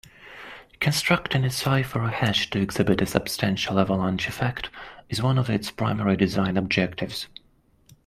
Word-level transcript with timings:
Constructing 0.79 1.43
a 1.43 1.51
cipher 1.51 2.01
or 2.01 2.07
hash 2.09 2.49
to 2.49 2.59
exhibit 2.59 3.03
a 3.03 3.05
substantial 3.05 3.79
avalanche 3.79 4.27
effect 4.27 4.71
is 5.09 5.21
one 5.21 5.37
of 5.37 5.47
its 5.47 5.69
primary 5.69 6.17
design 6.17 6.57
objectives. 6.57 7.27